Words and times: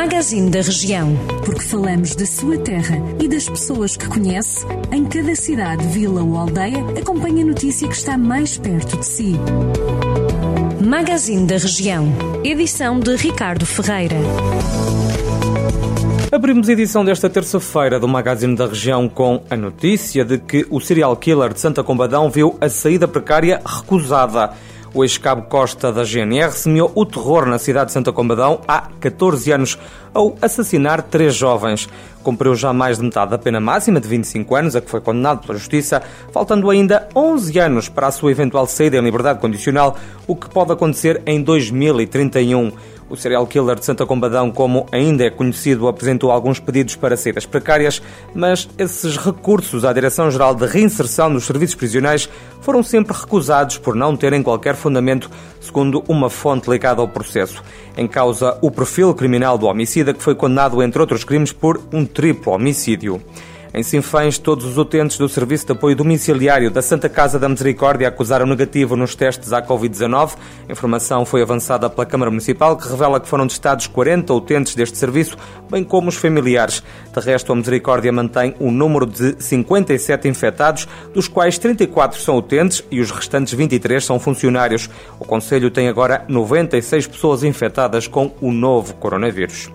Magazine 0.00 0.48
da 0.48 0.62
Região. 0.62 1.14
Porque 1.44 1.60
falamos 1.60 2.14
da 2.14 2.24
sua 2.24 2.56
terra 2.56 2.96
e 3.20 3.28
das 3.28 3.46
pessoas 3.46 3.98
que 3.98 4.08
conhece, 4.08 4.64
em 4.90 5.04
cada 5.04 5.34
cidade, 5.34 5.86
vila 5.88 6.22
ou 6.22 6.38
aldeia, 6.38 6.78
acompanhe 6.98 7.42
a 7.42 7.44
notícia 7.44 7.86
que 7.86 7.94
está 7.94 8.16
mais 8.16 8.56
perto 8.56 8.96
de 8.96 9.04
si. 9.04 9.36
Magazine 10.82 11.46
da 11.46 11.58
Região. 11.58 12.08
Edição 12.42 12.98
de 12.98 13.14
Ricardo 13.14 13.66
Ferreira. 13.66 14.16
Abrimos 16.32 16.70
a 16.70 16.72
edição 16.72 17.04
desta 17.04 17.28
terça-feira 17.28 18.00
do 18.00 18.08
Magazine 18.08 18.56
da 18.56 18.68
Região 18.68 19.06
com 19.06 19.42
a 19.50 19.56
notícia 19.56 20.24
de 20.24 20.38
que 20.38 20.66
o 20.70 20.80
serial 20.80 21.14
killer 21.14 21.52
de 21.52 21.60
Santa 21.60 21.84
Combadão 21.84 22.30
viu 22.30 22.56
a 22.58 22.70
saída 22.70 23.06
precária 23.06 23.60
recusada. 23.66 24.54
O 24.92 25.04
ex-cabo 25.04 25.42
Costa 25.42 25.92
da 25.92 26.02
GNR 26.02 26.50
semeou 26.50 26.90
o 26.96 27.06
terror 27.06 27.46
na 27.46 27.58
cidade 27.58 27.86
de 27.86 27.92
Santa 27.92 28.12
Combadão 28.12 28.60
há 28.66 28.88
14 28.98 29.52
anos 29.52 29.78
ao 30.12 30.36
assassinar 30.42 31.00
três 31.02 31.34
jovens. 31.36 31.88
Cumpriu 32.24 32.56
já 32.56 32.72
mais 32.72 32.98
de 32.98 33.04
metade 33.04 33.30
da 33.30 33.38
pena 33.38 33.60
máxima 33.60 34.00
de 34.00 34.08
25 34.08 34.54
anos, 34.56 34.74
a 34.74 34.80
que 34.80 34.90
foi 34.90 35.00
condenado 35.00 35.46
pela 35.46 35.56
Justiça, 35.56 36.02
faltando 36.32 36.68
ainda 36.68 37.08
11 37.14 37.56
anos 37.60 37.88
para 37.88 38.08
a 38.08 38.10
sua 38.10 38.32
eventual 38.32 38.66
saída 38.66 38.96
em 38.96 39.00
liberdade 39.00 39.38
condicional, 39.38 39.96
o 40.26 40.34
que 40.34 40.50
pode 40.50 40.72
acontecer 40.72 41.22
em 41.24 41.40
2031. 41.40 42.72
O 43.10 43.16
serial 43.16 43.44
killer 43.44 43.74
de 43.74 43.84
Santa 43.84 44.06
Combadão, 44.06 44.52
como 44.52 44.86
ainda 44.92 45.24
é 45.24 45.30
conhecido, 45.30 45.88
apresentou 45.88 46.30
alguns 46.30 46.60
pedidos 46.60 46.94
para 46.94 47.16
saídas 47.16 47.44
precárias, 47.44 48.00
mas 48.32 48.68
esses 48.78 49.16
recursos 49.16 49.84
à 49.84 49.92
Direção-Geral 49.92 50.54
de 50.54 50.64
Reinserção 50.64 51.32
dos 51.32 51.44
Serviços 51.44 51.74
Prisionais 51.74 52.28
foram 52.60 52.84
sempre 52.84 53.12
recusados 53.12 53.78
por 53.78 53.96
não 53.96 54.16
terem 54.16 54.44
qualquer 54.44 54.76
fundamento, 54.76 55.28
segundo 55.60 56.04
uma 56.06 56.30
fonte 56.30 56.70
ligada 56.70 57.00
ao 57.00 57.08
processo. 57.08 57.64
Em 57.96 58.06
causa 58.06 58.56
o 58.62 58.70
perfil 58.70 59.12
criminal 59.12 59.58
do 59.58 59.66
homicida, 59.66 60.14
que 60.14 60.22
foi 60.22 60.36
condenado, 60.36 60.80
entre 60.80 61.00
outros 61.00 61.24
crimes, 61.24 61.52
por 61.52 61.82
um 61.92 62.06
triplo 62.06 62.52
homicídio. 62.52 63.20
Em 63.72 63.84
Sinfãs, 63.84 64.36
todos 64.36 64.64
os 64.64 64.76
utentes 64.76 65.16
do 65.16 65.28
Serviço 65.28 65.64
de 65.64 65.72
Apoio 65.72 65.94
Domiciliário 65.94 66.72
da 66.72 66.82
Santa 66.82 67.08
Casa 67.08 67.38
da 67.38 67.48
Misericórdia 67.48 68.08
acusaram 68.08 68.44
negativo 68.44 68.96
nos 68.96 69.14
testes 69.14 69.52
à 69.52 69.62
Covid-19. 69.62 70.32
A 70.68 70.72
informação 70.72 71.24
foi 71.24 71.40
avançada 71.40 71.88
pela 71.88 72.04
Câmara 72.04 72.32
Municipal, 72.32 72.76
que 72.76 72.88
revela 72.88 73.20
que 73.20 73.28
foram 73.28 73.46
testados 73.46 73.86
40 73.86 74.34
utentes 74.34 74.74
deste 74.74 74.98
serviço, 74.98 75.36
bem 75.70 75.84
como 75.84 76.08
os 76.08 76.16
familiares. 76.16 76.82
De 77.14 77.20
resto, 77.20 77.52
a 77.52 77.54
Misericórdia 77.54 78.10
mantém 78.10 78.56
o 78.58 78.66
um 78.66 78.72
número 78.72 79.06
de 79.06 79.36
57 79.40 80.26
infectados, 80.26 80.88
dos 81.14 81.28
quais 81.28 81.56
34 81.56 82.20
são 82.20 82.38
utentes 82.38 82.82
e 82.90 83.00
os 83.00 83.12
restantes 83.12 83.54
23 83.54 84.04
são 84.04 84.18
funcionários. 84.18 84.90
O 85.20 85.24
Conselho 85.24 85.70
tem 85.70 85.86
agora 85.86 86.24
96 86.26 87.06
pessoas 87.06 87.44
infectadas 87.44 88.08
com 88.08 88.32
o 88.40 88.50
novo 88.50 88.94
coronavírus. 88.94 89.70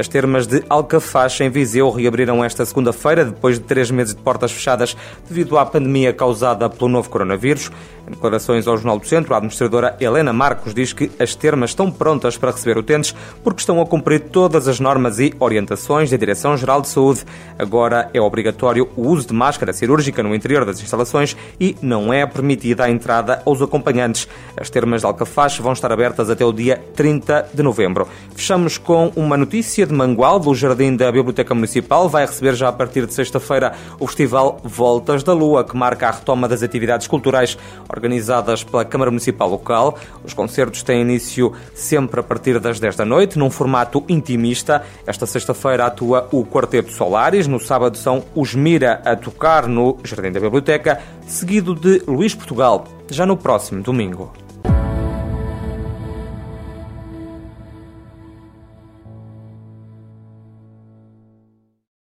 As 0.00 0.08
termas 0.08 0.46
de 0.46 0.64
Alcafaz, 0.66 1.38
em 1.42 1.50
Viseu, 1.50 1.90
reabriram 1.90 2.42
esta 2.42 2.64
segunda-feira, 2.64 3.22
depois 3.22 3.58
de 3.58 3.66
três 3.66 3.90
meses 3.90 4.14
de 4.14 4.22
portas 4.22 4.50
fechadas 4.50 4.96
devido 5.28 5.58
à 5.58 5.66
pandemia 5.66 6.10
causada 6.10 6.70
pelo 6.70 6.88
novo 6.88 7.10
coronavírus. 7.10 7.70
Em 8.08 8.12
declarações 8.12 8.66
ao 8.66 8.78
Jornal 8.78 8.98
do 8.98 9.06
Centro, 9.06 9.34
a 9.34 9.36
administradora 9.36 9.94
Helena 10.00 10.32
Marcos 10.32 10.72
diz 10.72 10.94
que 10.94 11.10
as 11.18 11.34
termas 11.34 11.70
estão 11.70 11.92
prontas 11.92 12.38
para 12.38 12.50
receber 12.50 12.78
utentes 12.78 13.14
porque 13.44 13.60
estão 13.60 13.78
a 13.78 13.86
cumprir 13.86 14.20
todas 14.20 14.66
as 14.66 14.80
normas 14.80 15.18
e 15.18 15.34
orientações 15.38 16.10
da 16.10 16.16
Direção-Geral 16.16 16.80
de 16.80 16.88
Saúde. 16.88 17.26
Agora 17.58 18.08
é 18.14 18.20
obrigatório 18.20 18.88
o 18.96 19.06
uso 19.06 19.28
de 19.28 19.34
máscara 19.34 19.72
cirúrgica 19.74 20.22
no 20.22 20.34
interior 20.34 20.64
das 20.64 20.80
instalações 20.80 21.36
e 21.60 21.76
não 21.82 22.10
é 22.10 22.24
permitida 22.24 22.84
a 22.84 22.90
entrada 22.90 23.42
aos 23.44 23.60
acompanhantes. 23.60 24.26
As 24.56 24.70
termas 24.70 25.02
de 25.02 25.06
Alcafaz 25.06 25.58
vão 25.58 25.74
estar 25.74 25.92
abertas 25.92 26.30
até 26.30 26.44
o 26.44 26.54
dia 26.54 26.82
30 26.96 27.50
de 27.52 27.62
novembro. 27.62 28.08
Fechamos 28.34 28.78
com 28.78 29.12
uma 29.14 29.36
notícia 29.36 29.89
de 29.90 29.96
Mangual, 29.96 30.38
do 30.38 30.54
Jardim 30.54 30.96
da 30.96 31.10
Biblioteca 31.10 31.54
Municipal, 31.54 32.08
vai 32.08 32.24
receber 32.24 32.54
já 32.54 32.68
a 32.68 32.72
partir 32.72 33.06
de 33.06 33.12
sexta-feira 33.12 33.74
o 33.98 34.06
Festival 34.06 34.58
Voltas 34.62 35.22
da 35.22 35.32
Lua, 35.32 35.64
que 35.64 35.76
marca 35.76 36.08
a 36.08 36.10
retoma 36.12 36.48
das 36.48 36.62
atividades 36.62 37.06
culturais 37.06 37.58
organizadas 37.88 38.64
pela 38.64 38.84
Câmara 38.84 39.10
Municipal 39.10 39.48
local. 39.50 39.98
Os 40.24 40.32
concertos 40.32 40.82
têm 40.82 41.02
início 41.02 41.52
sempre 41.74 42.20
a 42.20 42.22
partir 42.22 42.58
das 42.60 42.78
10 42.78 42.96
da 42.96 43.04
noite, 43.04 43.38
num 43.38 43.50
formato 43.50 44.04
intimista. 44.08 44.82
Esta 45.06 45.26
sexta-feira 45.26 45.86
atua 45.86 46.28
o 46.32 46.44
Quarteto 46.44 46.92
Solares, 46.92 47.46
no 47.46 47.58
sábado 47.58 47.98
são 47.98 48.24
os 48.34 48.54
Mira 48.54 49.02
a 49.04 49.16
tocar 49.16 49.66
no 49.66 49.98
Jardim 50.04 50.32
da 50.32 50.40
Biblioteca, 50.40 51.00
seguido 51.26 51.74
de 51.74 52.02
Luís 52.06 52.34
Portugal, 52.34 52.84
já 53.10 53.26
no 53.26 53.36
próximo 53.36 53.82
domingo. 53.82 54.39